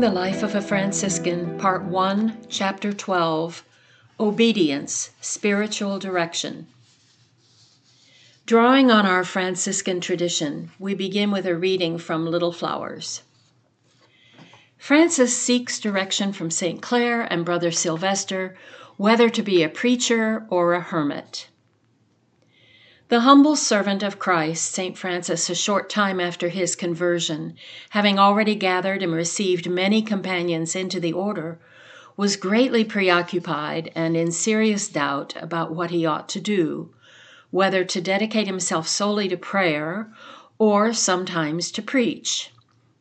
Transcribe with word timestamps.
The 0.00 0.10
Life 0.10 0.42
of 0.42 0.54
a 0.54 0.62
Franciscan, 0.62 1.58
Part 1.58 1.84
1, 1.84 2.46
Chapter 2.48 2.90
12 2.90 3.62
Obedience, 4.18 5.10
Spiritual 5.20 5.98
Direction. 5.98 6.68
Drawing 8.46 8.90
on 8.90 9.04
our 9.04 9.24
Franciscan 9.24 10.00
tradition, 10.00 10.70
we 10.78 10.94
begin 10.94 11.30
with 11.30 11.44
a 11.44 11.54
reading 11.54 11.98
from 11.98 12.24
Little 12.24 12.50
Flowers. 12.50 13.20
Francis 14.78 15.36
seeks 15.36 15.78
direction 15.78 16.32
from 16.32 16.50
St. 16.50 16.80
Clare 16.80 17.30
and 17.30 17.44
Brother 17.44 17.70
Sylvester 17.70 18.56
whether 18.96 19.28
to 19.28 19.42
be 19.42 19.62
a 19.62 19.68
preacher 19.68 20.46
or 20.48 20.72
a 20.72 20.80
hermit. 20.80 21.49
The 23.10 23.22
humble 23.22 23.56
servant 23.56 24.04
of 24.04 24.20
Christ, 24.20 24.70
St. 24.70 24.96
Francis, 24.96 25.50
a 25.50 25.54
short 25.56 25.90
time 25.90 26.20
after 26.20 26.48
his 26.48 26.76
conversion, 26.76 27.56
having 27.88 28.20
already 28.20 28.54
gathered 28.54 29.02
and 29.02 29.12
received 29.12 29.68
many 29.68 30.00
companions 30.00 30.76
into 30.76 31.00
the 31.00 31.12
order, 31.12 31.58
was 32.16 32.36
greatly 32.36 32.84
preoccupied 32.84 33.90
and 33.96 34.16
in 34.16 34.30
serious 34.30 34.86
doubt 34.86 35.34
about 35.42 35.74
what 35.74 35.90
he 35.90 36.06
ought 36.06 36.28
to 36.28 36.40
do, 36.40 36.90
whether 37.50 37.82
to 37.82 38.00
dedicate 38.00 38.46
himself 38.46 38.86
solely 38.86 39.26
to 39.26 39.36
prayer 39.36 40.12
or 40.56 40.92
sometimes 40.92 41.72
to 41.72 41.82
preach. 41.82 42.52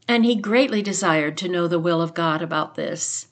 And 0.08 0.26
he 0.26 0.36
greatly 0.36 0.82
desired 0.82 1.38
to 1.38 1.48
know 1.48 1.68
the 1.68 1.78
will 1.78 2.02
of 2.02 2.16
God 2.16 2.42
about 2.42 2.74
this. 2.74 3.28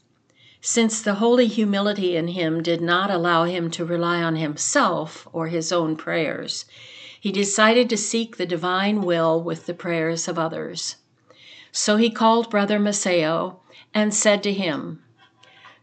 Since 0.59 1.03
the 1.03 1.13
holy 1.15 1.45
humility 1.45 2.15
in 2.15 2.29
him 2.29 2.63
did 2.63 2.81
not 2.81 3.11
allow 3.11 3.43
him 3.43 3.69
to 3.71 3.85
rely 3.85 4.23
on 4.23 4.37
himself 4.37 5.27
or 5.31 5.47
his 5.49 5.71
own 5.71 5.95
prayers, 5.95 6.65
he 7.19 7.31
decided 7.31 7.89
to 7.89 7.97
seek 7.97 8.37
the 8.37 8.45
divine 8.47 9.01
will 9.03 9.41
with 9.41 9.67
the 9.67 9.75
prayers 9.75 10.27
of 10.27 10.39
others. 10.39 10.95
So 11.71 11.97
he 11.97 12.09
called 12.09 12.49
Brother 12.49 12.79
Masseo 12.79 13.57
and 13.93 14.13
said 14.13 14.41
to 14.43 14.53
him, 14.53 15.03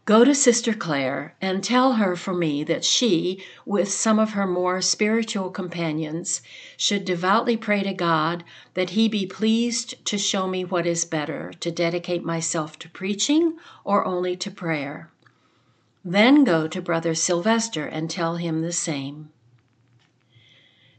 Go 0.05 0.23
to 0.23 0.35
Sister 0.35 0.73
Clare 0.73 1.33
and 1.41 1.63
tell 1.63 1.93
her 1.93 2.15
for 2.15 2.33
me 2.35 2.63
that 2.63 2.85
she, 2.85 3.43
with 3.65 3.91
some 3.91 4.19
of 4.19 4.33
her 4.33 4.45
more 4.45 4.79
spiritual 4.79 5.49
companions, 5.49 6.43
should 6.77 7.05
devoutly 7.05 7.57
pray 7.57 7.81
to 7.81 7.91
God 7.91 8.43
that 8.75 8.91
He 8.91 9.07
be 9.07 9.25
pleased 9.25 10.05
to 10.05 10.19
show 10.19 10.47
me 10.47 10.63
what 10.63 10.85
is 10.85 11.05
better 11.05 11.51
to 11.59 11.71
dedicate 11.71 12.23
myself 12.23 12.77
to 12.79 12.89
preaching 12.89 13.57
or 13.83 14.05
only 14.05 14.35
to 14.35 14.51
prayer. 14.51 15.09
Then 16.03 16.43
go 16.43 16.67
to 16.67 16.83
Brother 16.83 17.15
Sylvester 17.15 17.87
and 17.87 18.07
tell 18.07 18.35
him 18.35 18.61
the 18.61 18.71
same. 18.71 19.31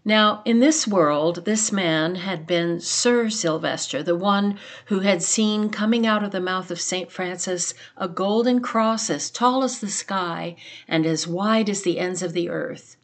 Now, 0.08 0.42
in 0.44 0.60
this 0.60 0.86
world, 0.86 1.46
this 1.46 1.72
man 1.72 2.14
had 2.14 2.46
been 2.46 2.78
Sir 2.78 3.28
Sylvester, 3.28 4.04
the 4.04 4.14
one 4.14 4.56
who 4.84 5.00
had 5.00 5.20
seen 5.20 5.68
coming 5.68 6.06
out 6.06 6.22
of 6.22 6.30
the 6.30 6.40
mouth 6.40 6.70
of 6.70 6.80
St. 6.80 7.10
Francis 7.10 7.74
a 7.96 8.06
golden 8.06 8.60
cross 8.60 9.10
as 9.10 9.30
tall 9.30 9.64
as 9.64 9.80
the 9.80 9.88
sky 9.90 10.54
and 10.86 11.04
as 11.04 11.26
wide 11.26 11.68
as 11.68 11.82
the 11.82 11.98
ends 11.98 12.22
of 12.22 12.34
the 12.34 12.48
earth. 12.48 12.96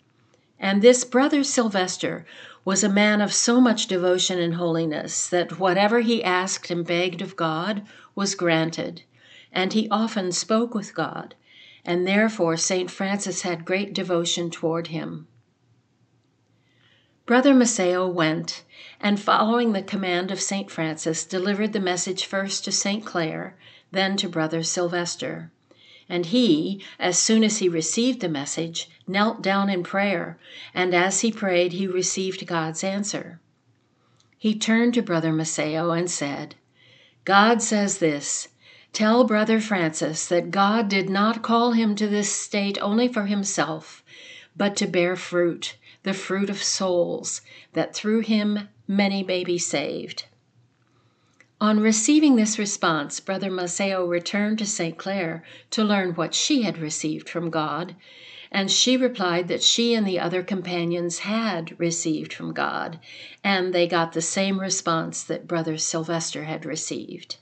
And 0.60 0.80
this 0.80 1.02
brother 1.02 1.42
Sylvester 1.42 2.24
was 2.64 2.84
a 2.84 2.88
man 2.88 3.20
of 3.20 3.32
so 3.32 3.60
much 3.60 3.88
devotion 3.88 4.38
and 4.38 4.54
holiness 4.54 5.28
that 5.28 5.58
whatever 5.58 6.02
he 6.02 6.22
asked 6.22 6.70
and 6.70 6.86
begged 6.86 7.20
of 7.20 7.34
God 7.34 7.82
was 8.14 8.36
granted, 8.36 9.02
and 9.52 9.72
he 9.72 9.88
often 9.90 10.30
spoke 10.30 10.72
with 10.72 10.94
God, 10.94 11.34
and 11.84 12.06
therefore 12.06 12.56
St. 12.56 12.88
Francis 12.88 13.42
had 13.42 13.64
great 13.64 13.92
devotion 13.92 14.50
toward 14.50 14.86
him. 14.86 15.26
Brother 17.24 17.54
Masseo 17.54 18.08
went, 18.08 18.64
and 19.00 19.20
following 19.20 19.72
the 19.72 19.82
command 19.82 20.32
of 20.32 20.40
St. 20.40 20.68
Francis, 20.68 21.24
delivered 21.24 21.72
the 21.72 21.78
message 21.78 22.24
first 22.24 22.64
to 22.64 22.72
St. 22.72 23.06
Clare, 23.06 23.56
then 23.92 24.16
to 24.16 24.28
Brother 24.28 24.64
Sylvester. 24.64 25.52
And 26.08 26.26
he, 26.26 26.82
as 26.98 27.16
soon 27.16 27.44
as 27.44 27.58
he 27.58 27.68
received 27.68 28.20
the 28.20 28.28
message, 28.28 28.90
knelt 29.06 29.40
down 29.40 29.70
in 29.70 29.84
prayer, 29.84 30.36
and 30.74 30.92
as 30.96 31.20
he 31.20 31.30
prayed, 31.30 31.74
he 31.74 31.86
received 31.86 32.44
God's 32.44 32.82
answer. 32.82 33.38
He 34.36 34.58
turned 34.58 34.94
to 34.94 35.02
Brother 35.02 35.32
Masseo 35.32 35.96
and 35.96 36.10
said, 36.10 36.56
God 37.24 37.62
says 37.62 37.98
this 37.98 38.48
Tell 38.92 39.22
Brother 39.22 39.60
Francis 39.60 40.26
that 40.26 40.50
God 40.50 40.88
did 40.88 41.08
not 41.08 41.40
call 41.40 41.70
him 41.70 41.94
to 41.94 42.08
this 42.08 42.32
state 42.32 42.78
only 42.82 43.06
for 43.06 43.26
himself, 43.26 44.02
but 44.56 44.74
to 44.74 44.88
bear 44.88 45.14
fruit 45.14 45.76
the 46.02 46.14
fruit 46.14 46.50
of 46.50 46.62
souls, 46.62 47.42
that 47.74 47.94
through 47.94 48.20
him 48.20 48.68
many 48.88 49.22
may 49.22 49.44
be 49.44 49.58
saved. 49.58 50.24
On 51.60 51.78
receiving 51.78 52.34
this 52.34 52.58
response, 52.58 53.20
Brother 53.20 53.48
Masseo 53.48 54.04
returned 54.04 54.58
to 54.58 54.66
St. 54.66 54.98
Clare 54.98 55.44
to 55.70 55.84
learn 55.84 56.14
what 56.14 56.34
she 56.34 56.62
had 56.62 56.76
received 56.78 57.28
from 57.28 57.50
God, 57.50 57.94
and 58.50 58.68
she 58.68 58.96
replied 58.96 59.46
that 59.46 59.62
she 59.62 59.94
and 59.94 60.04
the 60.04 60.18
other 60.18 60.42
companions 60.42 61.20
had 61.20 61.78
received 61.78 62.32
from 62.32 62.52
God, 62.52 62.98
and 63.44 63.72
they 63.72 63.86
got 63.86 64.12
the 64.12 64.20
same 64.20 64.58
response 64.58 65.22
that 65.22 65.46
Brother 65.46 65.78
Sylvester 65.78 66.44
had 66.44 66.66
received. 66.66 67.36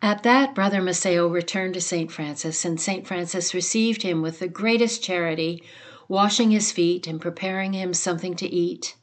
At 0.00 0.22
that, 0.22 0.54
Brother 0.54 0.80
Masseo 0.80 1.28
returned 1.28 1.74
to 1.74 1.80
St. 1.82 2.10
Francis, 2.10 2.64
and 2.64 2.80
St. 2.80 3.06
Francis 3.06 3.52
received 3.52 4.00
him 4.00 4.22
with 4.22 4.38
the 4.38 4.48
greatest 4.48 5.02
charity 5.02 5.62
washing 6.10 6.50
his 6.50 6.72
feet 6.72 7.06
and 7.06 7.20
preparing 7.20 7.72
him 7.72 7.94
something 7.94 8.34
to 8.34 8.48
eat. 8.48 8.96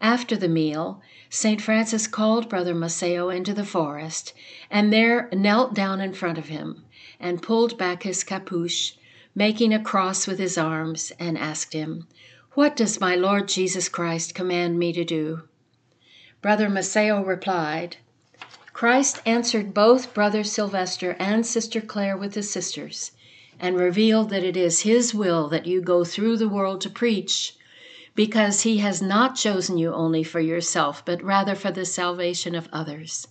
After 0.00 0.36
the 0.36 0.48
meal, 0.48 1.00
St. 1.28 1.62
Francis 1.62 2.08
called 2.08 2.48
Brother 2.48 2.74
Masseo 2.74 3.28
into 3.28 3.54
the 3.54 3.64
forest, 3.64 4.34
and 4.68 4.92
there 4.92 5.28
knelt 5.32 5.72
down 5.72 6.00
in 6.00 6.12
front 6.12 6.36
of 6.36 6.48
him 6.48 6.84
and 7.20 7.40
pulled 7.40 7.78
back 7.78 8.02
his 8.02 8.24
capuche, 8.24 8.94
making 9.36 9.72
a 9.72 9.80
cross 9.80 10.26
with 10.26 10.40
his 10.40 10.58
arms, 10.58 11.12
and 11.20 11.38
asked 11.38 11.74
him, 11.74 12.08
What 12.54 12.74
does 12.74 13.00
my 13.00 13.14
Lord 13.14 13.46
Jesus 13.46 13.88
Christ 13.88 14.34
command 14.34 14.80
me 14.80 14.92
to 14.92 15.04
do? 15.04 15.42
Brother 16.42 16.68
Masseo 16.68 17.24
replied, 17.24 17.98
Christ 18.72 19.22
answered 19.24 19.72
both 19.72 20.12
Brother 20.12 20.42
Sylvester 20.42 21.14
and 21.20 21.46
Sister 21.46 21.80
Clare 21.80 22.16
with 22.16 22.32
the 22.32 22.42
sisters 22.42 23.12
and 23.60 23.78
revealed 23.78 24.30
that 24.30 24.42
it 24.42 24.56
is 24.56 24.80
His 24.80 25.14
will 25.14 25.48
that 25.48 25.66
you 25.66 25.80
go 25.80 26.02
through 26.04 26.38
the 26.38 26.48
world 26.48 26.80
to 26.80 26.90
preach, 26.90 27.54
because 28.14 28.62
He 28.62 28.78
has 28.78 29.00
not 29.00 29.36
chosen 29.36 29.78
you 29.78 29.92
only 29.92 30.24
for 30.24 30.40
yourself, 30.40 31.04
but 31.04 31.22
rather 31.22 31.54
for 31.54 31.70
the 31.70 31.84
salvation 31.84 32.54
of 32.54 32.68
others. 32.72 33.28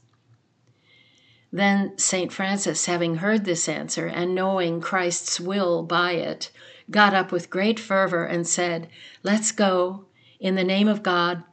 Then 1.52 1.98
St. 1.98 2.32
Francis, 2.32 2.86
having 2.86 3.16
heard 3.16 3.44
this 3.44 3.68
answer 3.68 4.06
and 4.06 4.36
knowing 4.36 4.82
Christ's 4.82 5.40
will 5.40 5.82
by 5.82 6.12
it, 6.12 6.52
got 6.92 7.16
up 7.16 7.32
with 7.32 7.50
great 7.50 7.80
fervor 7.80 8.24
and 8.24 8.48
said, 8.48 8.88
Let's 9.24 9.52
go, 9.52 10.06
in 10.40 10.54
the 10.56 10.64
name 10.64 10.88
of 10.88 11.02
God. 11.02 11.44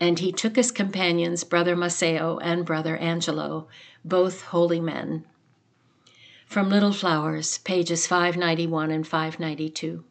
And 0.00 0.18
he 0.18 0.32
took 0.32 0.56
his 0.56 0.72
companions, 0.72 1.44
Brother 1.44 1.76
Masseo 1.76 2.38
and 2.42 2.64
Brother 2.64 2.96
Angelo, 2.96 3.68
both 4.04 4.42
holy 4.42 4.80
men. 4.80 5.24
From 6.54 6.70
Little 6.70 6.92
Flowers, 6.92 7.58
pages 7.58 8.06
591 8.06 8.92
and 8.92 9.04
592. 9.04 10.04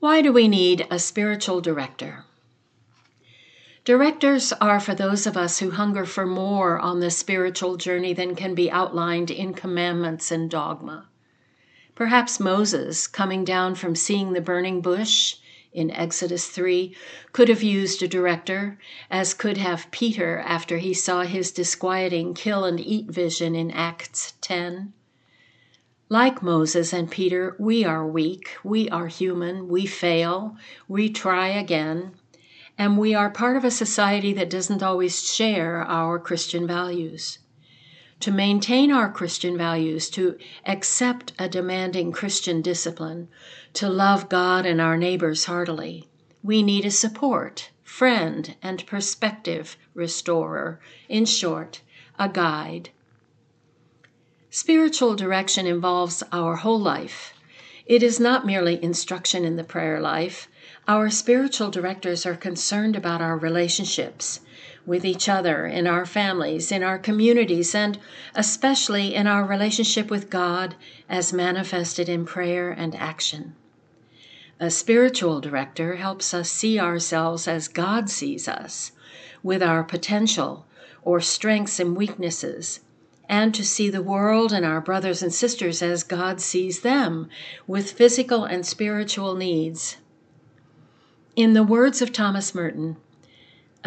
Why 0.00 0.22
do 0.22 0.32
we 0.32 0.48
need 0.48 0.86
a 0.90 0.98
spiritual 0.98 1.60
director? 1.60 2.24
Directors 3.84 4.54
are 4.62 4.80
for 4.80 4.94
those 4.94 5.26
of 5.26 5.36
us 5.36 5.58
who 5.58 5.72
hunger 5.72 6.06
for 6.06 6.24
more 6.24 6.78
on 6.78 7.00
the 7.00 7.10
spiritual 7.10 7.76
journey 7.76 8.14
than 8.14 8.34
can 8.34 8.54
be 8.54 8.70
outlined 8.70 9.30
in 9.30 9.52
commandments 9.52 10.30
and 10.30 10.48
dogma. 10.48 11.06
Perhaps 11.94 12.40
Moses, 12.40 13.06
coming 13.06 13.44
down 13.44 13.74
from 13.74 13.94
seeing 13.94 14.32
the 14.32 14.40
burning 14.40 14.80
bush, 14.80 15.36
in 15.74 15.90
Exodus 15.90 16.46
3 16.46 16.94
could 17.32 17.48
have 17.48 17.62
used 17.62 18.02
a 18.02 18.08
director, 18.08 18.78
as 19.10 19.34
could 19.34 19.56
have 19.56 19.90
Peter 19.90 20.38
after 20.38 20.78
he 20.78 20.94
saw 20.94 21.22
his 21.22 21.50
disquieting 21.50 22.32
kill 22.32 22.64
and 22.64 22.78
eat 22.78 23.10
vision 23.10 23.56
in 23.56 23.70
Acts 23.72 24.34
10. 24.40 24.92
Like 26.08 26.42
Moses 26.42 26.92
and 26.92 27.10
Peter, 27.10 27.56
we 27.58 27.84
are 27.84 28.06
weak, 28.06 28.56
we 28.62 28.88
are 28.88 29.08
human, 29.08 29.68
we 29.68 29.84
fail, 29.84 30.56
we 30.86 31.10
try 31.10 31.48
again, 31.48 32.12
and 32.78 32.96
we 32.96 33.12
are 33.14 33.30
part 33.30 33.56
of 33.56 33.64
a 33.64 33.70
society 33.70 34.32
that 34.34 34.50
doesn't 34.50 34.82
always 34.82 35.28
share 35.28 35.82
our 35.82 36.18
Christian 36.20 36.66
values 36.66 37.40
to 38.24 38.32
maintain 38.32 38.90
our 38.90 39.12
Christian 39.12 39.54
values, 39.58 40.08
to 40.08 40.38
accept 40.64 41.34
a 41.38 41.46
demanding 41.46 42.10
Christian 42.10 42.62
discipline, 42.62 43.28
to 43.74 43.86
love 43.86 44.30
God 44.30 44.64
and 44.64 44.80
our 44.80 44.96
neighbors 44.96 45.44
heartily, 45.44 46.08
we 46.42 46.62
need 46.62 46.86
a 46.86 46.90
support, 46.90 47.68
friend, 47.82 48.56
and 48.62 48.86
perspective 48.86 49.76
restorer. 49.92 50.80
In 51.06 51.26
short, 51.26 51.82
a 52.18 52.30
guide. 52.30 52.88
Spiritual 54.48 55.16
direction 55.16 55.66
involves 55.66 56.22
our 56.32 56.56
whole 56.56 56.80
life. 56.80 57.34
It 57.84 58.02
is 58.02 58.18
not 58.18 58.46
merely 58.46 58.82
instruction 58.82 59.44
in 59.44 59.56
the 59.56 59.64
prayer 59.64 60.00
life. 60.00 60.48
Our 60.88 61.10
spiritual 61.10 61.70
directors 61.70 62.24
are 62.24 62.36
concerned 62.36 62.96
about 62.96 63.20
our 63.20 63.36
relationships 63.36 64.40
with 64.86 65.04
each 65.04 65.28
other, 65.28 65.66
in 65.66 65.86
our 65.86 66.04
families, 66.04 66.70
in 66.70 66.82
our 66.82 66.98
communities, 66.98 67.74
and 67.74 67.98
especially 68.34 69.14
in 69.14 69.26
our 69.26 69.44
relationship 69.44 70.10
with 70.10 70.30
God 70.30 70.74
as 71.08 71.32
manifested 71.32 72.08
in 72.08 72.26
prayer 72.26 72.70
and 72.70 72.94
action. 72.94 73.54
A 74.60 74.70
spiritual 74.70 75.40
director 75.40 75.96
helps 75.96 76.32
us 76.32 76.50
see 76.50 76.78
ourselves 76.78 77.48
as 77.48 77.66
God 77.66 78.08
sees 78.08 78.46
us, 78.46 78.92
with 79.42 79.62
our 79.62 79.82
potential 79.82 80.66
or 81.02 81.20
strengths 81.20 81.80
and 81.80 81.96
weaknesses, 81.96 82.80
and 83.28 83.54
to 83.54 83.64
see 83.64 83.90
the 83.90 84.02
world 84.02 84.52
and 84.52 84.64
our 84.64 84.80
brothers 84.80 85.22
and 85.22 85.32
sisters 85.32 85.82
as 85.82 86.02
God 86.02 86.40
sees 86.40 86.80
them, 86.80 87.28
with 87.66 87.92
physical 87.92 88.44
and 88.44 88.64
spiritual 88.64 89.34
needs. 89.34 89.96
In 91.36 91.54
the 91.54 91.62
words 91.64 92.00
of 92.00 92.12
Thomas 92.12 92.54
Merton, 92.54 92.96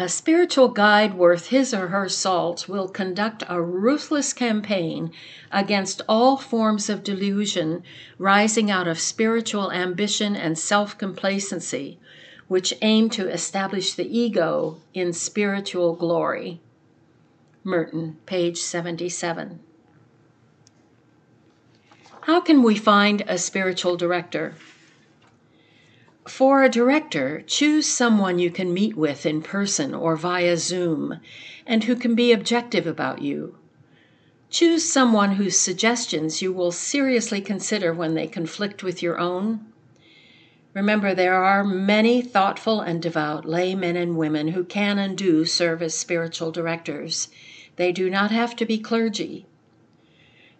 a 0.00 0.08
spiritual 0.08 0.68
guide 0.68 1.14
worth 1.14 1.48
his 1.48 1.74
or 1.74 1.88
her 1.88 2.08
salt 2.08 2.68
will 2.68 2.86
conduct 2.86 3.42
a 3.48 3.60
ruthless 3.60 4.32
campaign 4.32 5.10
against 5.50 6.00
all 6.08 6.36
forms 6.36 6.88
of 6.88 7.02
delusion 7.02 7.82
rising 8.16 8.70
out 8.70 8.86
of 8.86 9.00
spiritual 9.00 9.72
ambition 9.72 10.36
and 10.36 10.56
self 10.56 10.96
complacency, 10.96 11.98
which 12.46 12.72
aim 12.80 13.10
to 13.10 13.28
establish 13.28 13.94
the 13.94 14.16
ego 14.16 14.78
in 14.94 15.12
spiritual 15.12 15.96
glory. 15.96 16.60
Merton, 17.64 18.18
page 18.24 18.58
77. 18.58 19.58
How 22.20 22.40
can 22.40 22.62
we 22.62 22.76
find 22.76 23.24
a 23.26 23.36
spiritual 23.36 23.96
director? 23.96 24.54
For 26.28 26.62
a 26.62 26.68
director, 26.68 27.42
choose 27.46 27.86
someone 27.86 28.38
you 28.38 28.50
can 28.50 28.74
meet 28.74 28.96
with 28.96 29.24
in 29.24 29.40
person 29.40 29.94
or 29.94 30.14
via 30.14 30.58
Zoom 30.58 31.20
and 31.66 31.84
who 31.84 31.96
can 31.96 32.14
be 32.14 32.32
objective 32.32 32.86
about 32.86 33.22
you. 33.22 33.56
Choose 34.50 34.84
someone 34.84 35.36
whose 35.36 35.58
suggestions 35.58 36.42
you 36.42 36.52
will 36.52 36.70
seriously 36.70 37.40
consider 37.40 37.94
when 37.94 38.14
they 38.14 38.26
conflict 38.26 38.82
with 38.82 39.02
your 39.02 39.18
own. 39.18 39.72
Remember, 40.74 41.14
there 41.14 41.42
are 41.42 41.64
many 41.64 42.20
thoughtful 42.20 42.82
and 42.82 43.00
devout 43.00 43.46
laymen 43.46 43.96
and 43.96 44.18
women 44.18 44.48
who 44.48 44.64
can 44.64 44.98
and 44.98 45.16
do 45.16 45.46
serve 45.46 45.82
as 45.82 45.94
spiritual 45.94 46.52
directors. 46.52 47.28
They 47.76 47.90
do 47.90 48.10
not 48.10 48.30
have 48.30 48.54
to 48.56 48.66
be 48.66 48.78
clergy. 48.78 49.46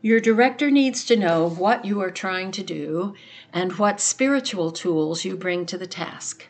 Your 0.00 0.20
director 0.20 0.70
needs 0.70 1.04
to 1.06 1.16
know 1.16 1.48
what 1.48 1.84
you 1.84 2.00
are 2.00 2.10
trying 2.10 2.52
to 2.52 2.62
do 2.62 3.14
and 3.52 3.78
what 3.78 4.00
spiritual 4.00 4.70
tools 4.70 5.24
you 5.24 5.36
bring 5.36 5.66
to 5.66 5.76
the 5.76 5.88
task. 5.88 6.46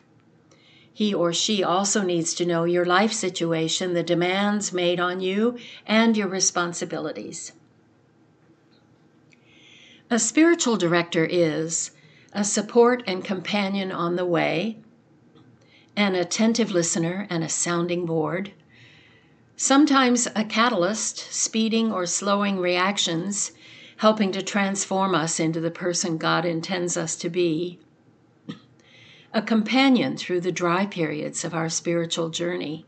He 0.93 1.13
or 1.13 1.33
she 1.33 1.63
also 1.63 2.03
needs 2.03 2.35
to 2.35 2.45
know 2.45 2.65
your 2.65 2.85
life 2.85 3.11
situation, 3.11 3.93
the 3.93 4.03
demands 4.03 4.71
made 4.71 4.99
on 4.99 5.19
you, 5.19 5.57
and 5.87 6.15
your 6.15 6.27
responsibilities. 6.27 7.53
A 10.11 10.19
spiritual 10.19 10.77
director 10.77 11.25
is 11.25 11.91
a 12.33 12.43
support 12.43 13.01
and 13.07 13.23
companion 13.23 13.91
on 13.91 14.15
the 14.15 14.25
way, 14.25 14.77
an 15.95 16.13
attentive 16.13 16.69
listener 16.69 17.25
and 17.29 17.43
a 17.43 17.49
sounding 17.49 18.05
board, 18.05 18.51
Sometimes 19.61 20.25
a 20.37 20.45
catalyst, 20.45 21.17
speeding 21.33 21.91
or 21.91 22.05
slowing 22.05 22.59
reactions, 22.59 23.51
helping 23.97 24.31
to 24.31 24.41
transform 24.41 25.13
us 25.13 25.37
into 25.37 25.59
the 25.59 25.69
person 25.69 26.17
God 26.17 26.45
intends 26.45 26.95
us 26.95 27.17
to 27.17 27.29
be. 27.29 27.77
A 29.33 29.41
companion 29.41 30.15
through 30.15 30.39
the 30.39 30.53
dry 30.53 30.85
periods 30.85 31.43
of 31.43 31.53
our 31.53 31.67
spiritual 31.67 32.29
journey. 32.29 32.85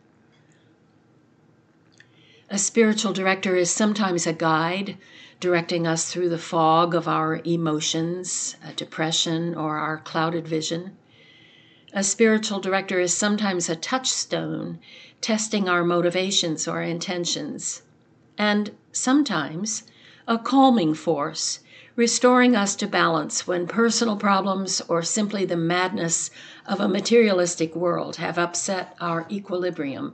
A 2.49 2.57
spiritual 2.57 3.11
director 3.11 3.57
is 3.57 3.69
sometimes 3.69 4.25
a 4.25 4.31
guide, 4.31 4.97
directing 5.41 5.85
us 5.85 6.09
through 6.09 6.29
the 6.29 6.37
fog 6.37 6.95
of 6.95 7.05
our 7.05 7.41
emotions, 7.43 8.55
a 8.65 8.71
depression, 8.71 9.55
or 9.55 9.75
our 9.75 9.97
clouded 9.97 10.47
vision. 10.47 10.95
A 11.93 12.01
spiritual 12.05 12.61
director 12.61 13.01
is 13.01 13.13
sometimes 13.13 13.67
a 13.67 13.75
touchstone, 13.75 14.79
testing 15.21 15.69
our 15.69 15.83
motivations 15.83 16.67
or 16.67 16.81
intentions, 16.81 17.83
and 18.37 18.75
sometimes 18.91 19.83
a 20.27 20.37
calming 20.37 20.93
force, 20.93 21.59
restoring 21.95 22.55
us 22.55 22.75
to 22.75 22.87
balance 22.87 23.45
when 23.45 23.67
personal 23.67 24.17
problems 24.17 24.81
or 24.81 25.03
simply 25.03 25.45
the 25.45 25.57
madness 25.57 26.31
of 26.65 26.79
a 26.79 26.87
materialistic 26.87 27.75
world 27.75 28.15
have 28.15 28.37
upset 28.37 28.95
our 28.99 29.27
equilibrium. 29.29 30.13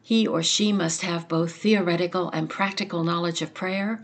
He 0.10 0.26
or 0.26 0.42
she 0.42 0.74
must 0.74 1.04
have 1.04 1.28
both 1.28 1.58
theoretical 1.58 2.32
and 2.32 2.50
practical 2.50 3.04
knowledge 3.04 3.44
of 3.44 3.54
prayer, 3.54 4.04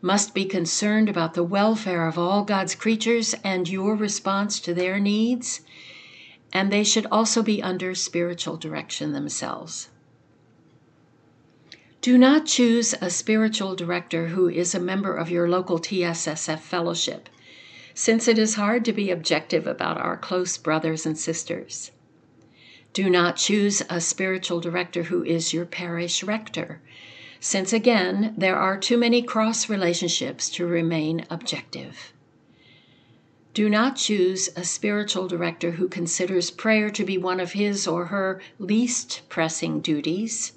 must 0.00 0.32
be 0.32 0.46
concerned 0.46 1.10
about 1.10 1.34
the 1.34 1.42
welfare 1.44 2.08
of 2.08 2.16
all 2.16 2.42
God's 2.42 2.74
creatures 2.74 3.34
and 3.44 3.68
your 3.68 3.94
response 3.94 4.58
to 4.60 4.72
their 4.72 4.98
needs, 4.98 5.60
and 6.54 6.72
they 6.72 6.82
should 6.82 7.06
also 7.12 7.42
be 7.42 7.62
under 7.62 7.94
spiritual 7.94 8.56
direction 8.56 9.12
themselves. 9.12 9.90
Do 12.00 12.16
not 12.16 12.46
choose 12.46 12.94
a 13.02 13.10
spiritual 13.10 13.76
director 13.76 14.28
who 14.28 14.48
is 14.48 14.74
a 14.74 14.80
member 14.80 15.14
of 15.14 15.28
your 15.28 15.50
local 15.50 15.78
TSSF 15.78 16.60
fellowship, 16.60 17.28
since 17.92 18.26
it 18.26 18.38
is 18.38 18.54
hard 18.54 18.86
to 18.86 18.92
be 18.94 19.10
objective 19.10 19.66
about 19.66 19.98
our 19.98 20.16
close 20.16 20.56
brothers 20.56 21.04
and 21.04 21.18
sisters. 21.18 21.90
Do 22.92 23.08
not 23.08 23.36
choose 23.36 23.82
a 23.88 24.02
spiritual 24.02 24.60
director 24.60 25.04
who 25.04 25.24
is 25.24 25.54
your 25.54 25.64
parish 25.64 26.22
rector, 26.22 26.82
since 27.40 27.72
again, 27.72 28.34
there 28.36 28.56
are 28.56 28.78
too 28.78 28.98
many 28.98 29.22
cross 29.22 29.68
relationships 29.70 30.50
to 30.50 30.66
remain 30.66 31.24
objective. 31.30 32.12
Do 33.54 33.70
not 33.70 33.96
choose 33.96 34.50
a 34.56 34.64
spiritual 34.64 35.26
director 35.26 35.72
who 35.72 35.88
considers 35.88 36.50
prayer 36.50 36.90
to 36.90 37.04
be 37.04 37.16
one 37.16 37.40
of 37.40 37.52
his 37.52 37.86
or 37.86 38.06
her 38.06 38.40
least 38.58 39.22
pressing 39.28 39.80
duties, 39.80 40.52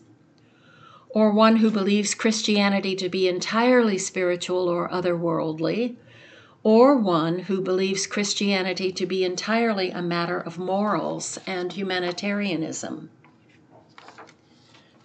or 1.09 1.31
one 1.31 1.57
who 1.57 1.71
believes 1.71 2.13
Christianity 2.13 2.95
to 2.97 3.07
be 3.07 3.29
entirely 3.29 3.97
spiritual 3.97 4.67
or 4.67 4.89
otherworldly, 4.89 5.95
or 6.65 6.97
one 6.97 7.37
who 7.37 7.61
believes 7.61 8.07
Christianity 8.07 8.91
to 8.91 9.05
be 9.05 9.23
entirely 9.23 9.91
a 9.91 10.01
matter 10.01 10.39
of 10.39 10.57
morals 10.57 11.37
and 11.45 11.71
humanitarianism. 11.71 13.07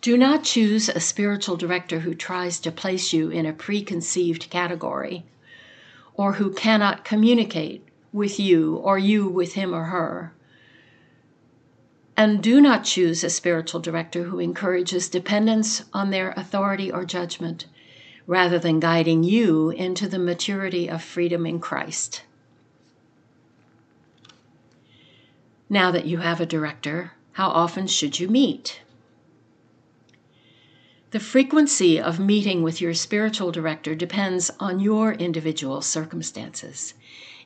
Do 0.01 0.17
not 0.17 0.43
choose 0.43 0.89
a 0.89 1.01
spiritual 1.01 1.59
director 1.59 2.01
who 2.01 2.15
tries 2.15 2.61
to 2.61 2.73
place 2.73 3.13
you 3.13 3.29
in 3.29 3.45
a 3.45 3.53
preconceived 3.53 4.49
category 4.49 5.27
or 6.15 6.33
who 6.33 6.51
cannot 6.51 7.05
communicate 7.05 7.87
with 8.11 8.41
you 8.41 8.77
or 8.77 8.99
you 8.99 9.29
with 9.29 9.53
him 9.53 9.75
or 9.75 9.85
her. 9.85 10.33
And 12.17 12.43
do 12.43 12.63
not 12.63 12.85
choose 12.85 13.23
a 13.23 13.29
spiritual 13.29 13.81
director 13.81 14.23
who 14.23 14.39
encourages 14.39 15.11
dependence 15.11 15.85
on 15.93 16.09
their 16.09 16.31
authority 16.39 16.91
or 16.91 17.05
judgment 17.05 17.67
rather 18.27 18.59
than 18.59 18.81
guiding 18.81 19.23
you 19.23 19.71
into 19.71 20.09
the 20.09 20.19
maturity 20.19 20.89
of 20.89 21.03
freedom 21.03 21.47
in 21.47 21.59
Christ. 21.59 22.23
Now 25.69 25.91
that 25.91 26.07
you 26.07 26.19
have 26.19 26.41
a 26.41 26.47
director, 26.47 27.13
how 27.33 27.49
often 27.49 27.87
should 27.87 28.19
you 28.19 28.29
meet? 28.29 28.81
The 31.13 31.21
frequency 31.21 32.01
of 32.01 32.21
meeting 32.21 32.63
with 32.63 32.81
your 32.81 32.95
spiritual 32.95 33.51
director 33.51 33.95
depends 33.95 34.51
on 34.61 34.79
your 34.79 35.13
individual 35.13 35.83
circumstances. 35.83 36.95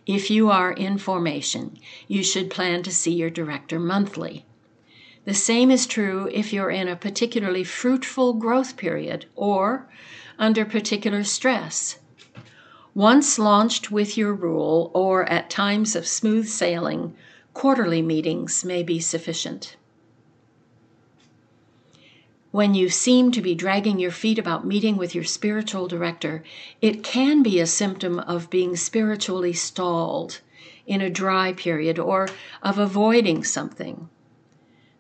If 0.07 0.31
you 0.31 0.51
are 0.51 0.73
in 0.73 0.99
formation, 0.99 1.79
you 2.07 2.23
should 2.23 2.51
plan 2.51 2.83
to 2.83 2.93
see 2.93 3.13
your 3.13 3.31
director 3.31 3.79
monthly. 3.79 4.45
The 5.25 5.33
same 5.33 5.71
is 5.71 5.87
true 5.87 6.29
if 6.31 6.53
you're 6.53 6.71
in 6.71 6.89
a 6.89 6.97
particularly 6.97 7.65
fruitful 7.65 8.35
growth 8.35 8.77
period 8.77 9.25
or 9.35 9.89
under 10.39 10.65
particular 10.65 11.25
stress. 11.25 11.99
Once 12.95 13.39
launched 13.39 13.91
with 13.91 14.17
your 14.17 14.33
rule, 14.33 14.91
or 14.95 15.25
at 15.29 15.51
times 15.51 15.97
of 15.97 16.07
smooth 16.07 16.47
sailing, 16.47 17.15
quarterly 17.53 18.03
meetings 18.03 18.65
may 18.65 18.83
be 18.83 19.01
sufficient. 19.01 19.77
When 22.53 22.75
you 22.75 22.89
seem 22.89 23.33
to 23.33 23.43
be 23.43 23.57
dragging 23.57 23.99
your 23.99 24.13
feet 24.13 24.39
about 24.39 24.65
meeting 24.65 24.97
with 24.97 25.13
your 25.13 25.25
spiritual 25.25 25.89
director, 25.89 26.45
it 26.81 27.03
can 27.03 27.43
be 27.43 27.59
a 27.59 27.67
symptom 27.67 28.21
of 28.21 28.49
being 28.49 28.77
spiritually 28.77 29.53
stalled 29.53 30.41
in 30.87 31.01
a 31.01 31.11
dry 31.11 31.53
period 31.53 31.99
or 31.99 32.29
of 32.63 32.79
avoiding 32.79 33.43
something. 33.43 34.09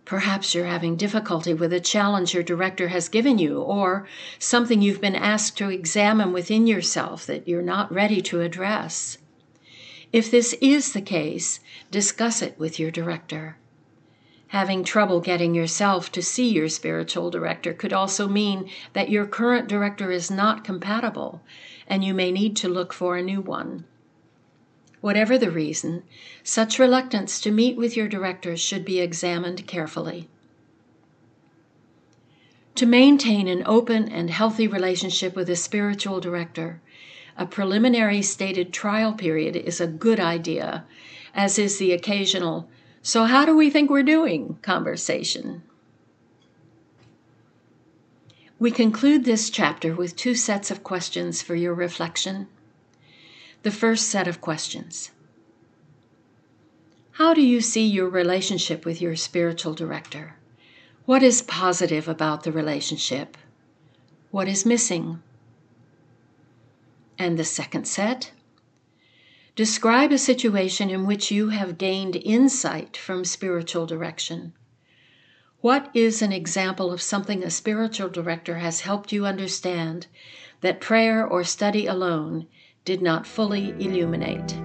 Perhaps 0.04 0.54
you're 0.54 0.66
having 0.66 0.96
difficulty 0.96 1.54
with 1.54 1.72
a 1.72 1.80
challenge 1.80 2.34
your 2.34 2.42
director 2.42 2.88
has 2.88 3.08
given 3.08 3.38
you, 3.38 3.60
or 3.60 4.06
something 4.38 4.82
you've 4.82 5.00
been 5.00 5.14
asked 5.16 5.56
to 5.58 5.70
examine 5.70 6.32
within 6.32 6.66
yourself 6.66 7.24
that 7.26 7.48
you're 7.48 7.62
not 7.62 7.92
ready 7.92 8.20
to 8.20 8.42
address. 8.42 9.16
If 10.12 10.30
this 10.30 10.52
is 10.60 10.92
the 10.92 11.00
case, 11.00 11.60
discuss 11.90 12.42
it 12.42 12.58
with 12.58 12.78
your 12.78 12.90
director. 12.90 13.56
Having 14.48 14.84
trouble 14.84 15.20
getting 15.20 15.54
yourself 15.54 16.12
to 16.12 16.22
see 16.22 16.48
your 16.48 16.68
spiritual 16.68 17.30
director 17.30 17.72
could 17.72 17.92
also 17.92 18.28
mean 18.28 18.70
that 18.92 19.08
your 19.08 19.26
current 19.26 19.68
director 19.68 20.12
is 20.12 20.30
not 20.30 20.62
compatible 20.62 21.42
and 21.88 22.04
you 22.04 22.14
may 22.14 22.30
need 22.30 22.54
to 22.56 22.68
look 22.68 22.92
for 22.92 23.16
a 23.16 23.22
new 23.22 23.40
one. 23.40 23.84
Whatever 25.04 25.36
the 25.36 25.50
reason, 25.50 26.02
such 26.42 26.78
reluctance 26.78 27.38
to 27.42 27.50
meet 27.50 27.76
with 27.76 27.94
your 27.94 28.08
directors 28.08 28.58
should 28.58 28.86
be 28.86 29.00
examined 29.00 29.66
carefully. 29.66 30.30
To 32.76 32.86
maintain 32.86 33.46
an 33.46 33.64
open 33.66 34.08
and 34.08 34.30
healthy 34.30 34.66
relationship 34.66 35.36
with 35.36 35.50
a 35.50 35.56
spiritual 35.56 36.20
director, 36.20 36.80
a 37.36 37.44
preliminary 37.44 38.22
stated 38.22 38.72
trial 38.72 39.12
period 39.12 39.56
is 39.56 39.78
a 39.78 39.86
good 39.86 40.18
idea, 40.18 40.86
as 41.34 41.58
is 41.58 41.76
the 41.76 41.92
occasional, 41.92 42.70
So, 43.02 43.24
how 43.24 43.44
do 43.44 43.54
we 43.54 43.68
think 43.68 43.90
we're 43.90 44.02
doing? 44.02 44.58
conversation. 44.62 45.64
We 48.58 48.70
conclude 48.70 49.26
this 49.26 49.50
chapter 49.50 49.94
with 49.94 50.16
two 50.16 50.34
sets 50.34 50.70
of 50.70 50.82
questions 50.82 51.42
for 51.42 51.54
your 51.54 51.74
reflection. 51.74 52.48
The 53.64 53.70
first 53.70 54.10
set 54.10 54.28
of 54.28 54.42
questions 54.42 55.10
How 57.12 57.32
do 57.32 57.40
you 57.40 57.62
see 57.62 57.86
your 57.86 58.10
relationship 58.10 58.84
with 58.84 59.00
your 59.00 59.16
spiritual 59.16 59.72
director? 59.72 60.36
What 61.06 61.22
is 61.22 61.40
positive 61.40 62.06
about 62.06 62.42
the 62.42 62.52
relationship? 62.52 63.38
What 64.30 64.48
is 64.48 64.66
missing? 64.66 65.22
And 67.18 67.38
the 67.38 67.44
second 67.44 67.88
set 67.88 68.32
Describe 69.56 70.12
a 70.12 70.18
situation 70.18 70.90
in 70.90 71.06
which 71.06 71.30
you 71.30 71.48
have 71.48 71.78
gained 71.78 72.16
insight 72.16 72.98
from 72.98 73.24
spiritual 73.24 73.86
direction. 73.86 74.52
What 75.62 75.90
is 75.94 76.20
an 76.20 76.32
example 76.32 76.92
of 76.92 77.00
something 77.00 77.42
a 77.42 77.48
spiritual 77.48 78.10
director 78.10 78.58
has 78.58 78.82
helped 78.82 79.10
you 79.10 79.24
understand 79.24 80.06
that 80.60 80.82
prayer 80.82 81.26
or 81.26 81.44
study 81.44 81.86
alone 81.86 82.46
did 82.84 83.00
not 83.00 83.26
fully 83.26 83.70
illuminate. 83.78 84.63